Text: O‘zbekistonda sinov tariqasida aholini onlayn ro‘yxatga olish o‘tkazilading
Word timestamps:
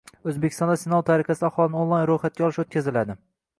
O‘zbekistonda 0.29 0.77
sinov 0.83 1.03
tariqasida 1.09 1.47
aholini 1.51 1.79
onlayn 1.83 2.09
ro‘yxatga 2.13 2.49
olish 2.51 2.61
o‘tkazilading 2.67 3.25